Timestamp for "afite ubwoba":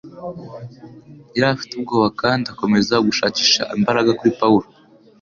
1.55-2.07